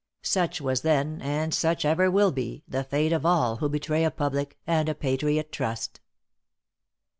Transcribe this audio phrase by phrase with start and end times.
[0.23, 4.09] Such was then and such ever will be, the fate of all who betray a
[4.09, 5.99] public and a patriot trust.